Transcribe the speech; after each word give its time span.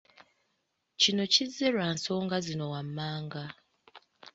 Kino 1.01 1.23
kizze 1.33 1.65
lwansonga 1.73 2.37
zino 2.45 2.65
wammanga; 2.73 3.43